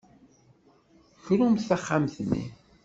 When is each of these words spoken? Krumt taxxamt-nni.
Krumt 1.23 1.63
taxxamt-nni. 1.67 2.43